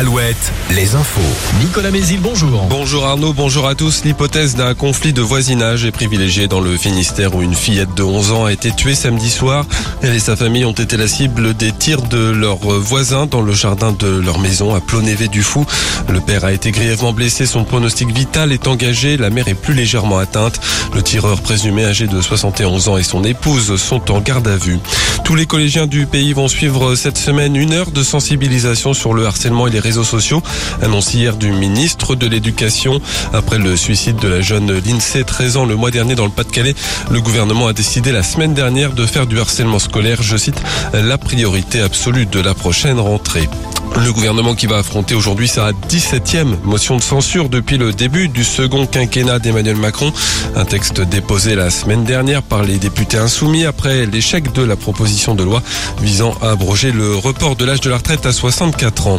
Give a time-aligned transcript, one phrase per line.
[0.00, 1.20] Alouette, les infos.
[1.60, 2.62] Nicolas Mézil, bonjour.
[2.70, 4.02] Bonjour Arnaud, bonjour à tous.
[4.02, 8.32] L'hypothèse d'un conflit de voisinage est privilégiée dans le Finistère où une fillette de 11
[8.32, 9.66] ans a été tuée samedi soir.
[10.00, 13.52] Elle et sa famille ont été la cible des tirs de leurs voisins dans le
[13.52, 15.66] jardin de leur maison à Plonévé du Fou.
[16.08, 19.74] Le père a été grièvement blessé, son pronostic vital est engagé, la mère est plus
[19.74, 20.62] légèrement atteinte.
[20.94, 24.78] Le tireur présumé âgé de 71 ans et son épouse sont en garde à vue.
[25.24, 29.26] Tous les collégiens du pays vont suivre cette semaine une heure de sensibilisation sur le
[29.26, 30.40] harcèlement et les réseaux sociaux,
[30.82, 33.00] annonce hier du ministre de l'Éducation.
[33.32, 36.76] Après le suicide de la jeune Lindsay, 13 ans, le mois dernier dans le Pas-de-Calais,
[37.10, 41.18] le gouvernement a décidé la semaine dernière de faire du harcèlement scolaire, je cite, la
[41.18, 43.48] priorité absolue de la prochaine rentrée.
[43.96, 48.44] Le gouvernement qui va affronter aujourd'hui sa 17e motion de censure depuis le début du
[48.44, 50.12] second quinquennat d'Emmanuel Macron.
[50.56, 55.34] Un texte déposé la semaine dernière par les députés insoumis après l'échec de la proposition
[55.34, 55.62] de loi
[56.00, 59.18] visant à abroger le report de l'âge de la retraite à 64 ans.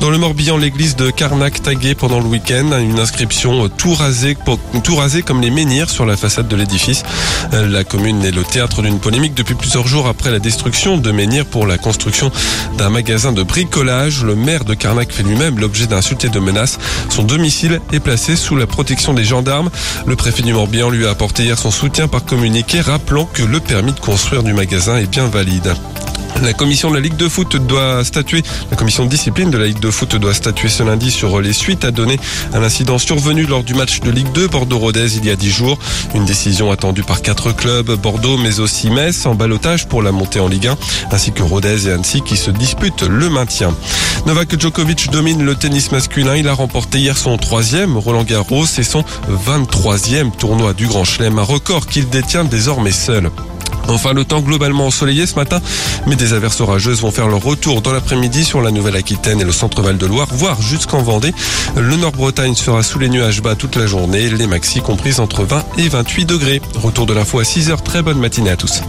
[0.00, 4.36] Dans le Morbihan, l'église de Carnac taguée pendant le week-end, une inscription tout rasée,
[4.82, 7.02] tout rasé comme les menhirs sur la façade de l'édifice.
[7.52, 11.46] La commune est le théâtre d'une polémique depuis plusieurs jours après la destruction de menhirs
[11.46, 12.30] pour la construction
[12.78, 14.03] d'un magasin de bricolage.
[14.04, 16.78] Le maire de Carnac fait lui-même l'objet d'insultes et de menaces.
[17.08, 19.70] Son domicile est placé sous la protection des gendarmes.
[20.04, 23.60] Le préfet du Morbihan lui a apporté hier son soutien par communiqué, rappelant que le
[23.60, 25.74] permis de construire du magasin est bien valide.
[26.42, 29.66] La commission de la Ligue de foot doit statuer, la commission de discipline de la
[29.66, 32.18] Ligue de foot doit statuer ce lundi sur les suites à donner
[32.52, 35.78] à l'incident survenu lors du match de Ligue 2 Bordeaux-Rodez il y a dix jours.
[36.14, 40.40] Une décision attendue par quatre clubs, Bordeaux mais aussi Metz en balotage pour la montée
[40.40, 40.76] en Ligue 1,
[41.12, 43.74] ainsi que Rodez et Annecy qui se disputent le maintien.
[44.26, 46.36] Novak Djokovic domine le tennis masculin.
[46.36, 49.04] Il a remporté hier son troisième Roland Garros et son
[49.46, 53.30] 23e tournoi du Grand Chelem, un record qu'il détient désormais seul.
[53.88, 55.60] Enfin, le temps globalement ensoleillé ce matin,
[56.06, 59.52] mais des averses orageuses vont faire leur retour dans l'après-midi sur la Nouvelle-Aquitaine et le
[59.52, 61.34] centre-val de Loire, voire jusqu'en Vendée.
[61.76, 65.64] Le Nord-Bretagne sera sous les nuages bas toute la journée, les maxi comprises entre 20
[65.78, 66.62] et 28 degrés.
[66.74, 67.82] Retour de l'info à 6 heures.
[67.82, 68.82] Très bonne matinée à tous.